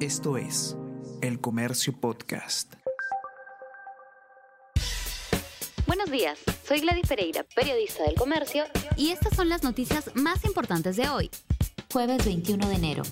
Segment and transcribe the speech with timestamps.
[0.00, 0.76] Esto es
[1.22, 2.74] El Comercio Podcast.
[5.86, 6.38] Buenos días,
[6.68, 8.64] soy Gladys Pereira, periodista del Comercio,
[8.98, 11.30] y estas son las noticias más importantes de hoy,
[11.90, 13.02] jueves 21 de enero.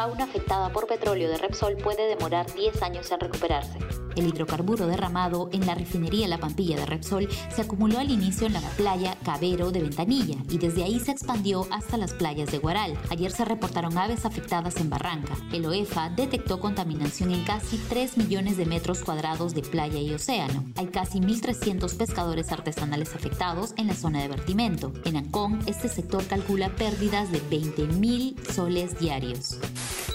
[0.00, 3.78] Fauna afectada por petróleo de Repsol puede demorar 10 años en recuperarse.
[4.16, 8.54] El hidrocarburo derramado en la refinería La Pampilla de Repsol se acumuló al inicio en
[8.54, 12.98] la playa Cabero de Ventanilla y desde ahí se expandió hasta las playas de Guaral.
[13.10, 15.34] Ayer se reportaron aves afectadas en Barranca.
[15.52, 20.64] El OEFA detectó contaminación en casi 3 millones de metros cuadrados de playa y océano.
[20.76, 24.92] Hay casi 1.300 pescadores artesanales afectados en la zona de vertimento.
[25.04, 29.58] En Ancón, este sector calcula pérdidas de 20.000 soles diarios.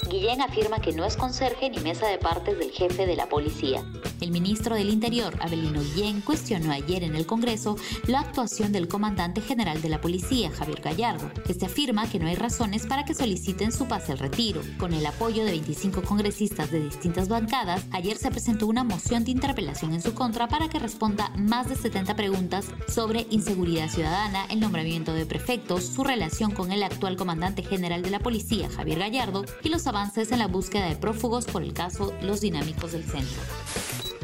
[0.10, 3.84] Guillén afirma que no es conserje ni mesa de partes del jefe de la policía.
[4.22, 7.76] El ministro del Interior, Abelino Guillén, cuestionó ayer en el Congreso
[8.08, 11.32] la actuación del comandante general de la policía, Javier Gallardo.
[11.50, 14.62] Este afirma que no hay razones para que soliciten su pase al retiro.
[14.80, 19.32] Con el apoyo de 25 congresistas de distintas bancadas, ayer se presentó una moción de
[19.32, 24.60] interpelación en su contra para que responda más de 70 preguntas sobre inseguridad ciudadana, el
[24.60, 29.46] nombramiento de prefectos, su relación con el actual comandante general de la policía, Javier Gallardo,
[29.62, 33.42] y los avances en la búsqueda de prófugos por el caso Los Dinámicos del Centro.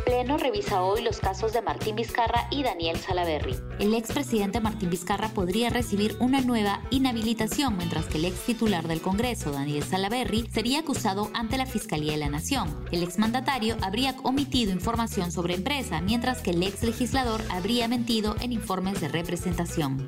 [0.03, 3.55] Pleno revisa hoy los casos de Martín Vizcarra y Daniel Salaverry.
[3.79, 9.01] El expresidente Martín Vizcarra podría recibir una nueva inhabilitación, mientras que el ex titular del
[9.01, 12.83] Congreso, Daniel Salaverry, sería acusado ante la Fiscalía de la Nación.
[12.91, 18.51] El exmandatario habría omitido información sobre empresa, mientras que el ex legislador habría mentido en
[18.51, 20.05] informes de representación.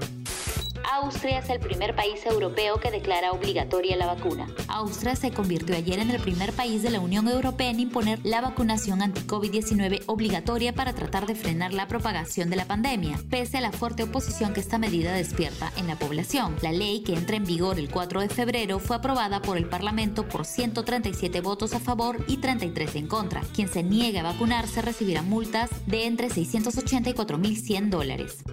[0.92, 4.48] Austria es el primer país europeo que declara obligatoria la vacuna.
[4.68, 8.42] Austria se convirtió ayer en el primer país de la Unión Europea en imponer la
[8.42, 13.72] vacunación anti-COVID-19 obligatoria para tratar de frenar la propagación de la pandemia, pese a la
[13.72, 16.56] fuerte oposición que esta medida despierta en la población.
[16.62, 20.28] La ley, que entra en vigor el 4 de febrero, fue aprobada por el Parlamento
[20.28, 23.42] por 137 votos a favor y 33 en contra.
[23.54, 28.44] Quien se niegue a vacunarse recibirá multas de entre 680 y 4.100 dólares.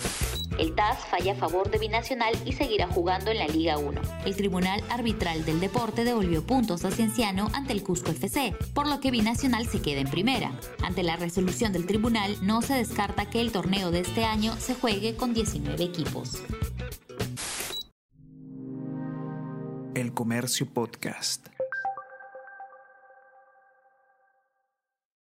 [0.61, 3.99] El TAS falla a favor de Binacional y seguirá jugando en la Liga 1.
[4.27, 9.01] El Tribunal Arbitral del Deporte devolvió puntos a Cienciano ante el Cusco FC, por lo
[9.01, 10.53] que Binacional se queda en primera.
[10.83, 14.75] Ante la resolución del tribunal, no se descarta que el torneo de este año se
[14.75, 16.43] juegue con 19 equipos.
[19.95, 21.50] El Comercio Podcast.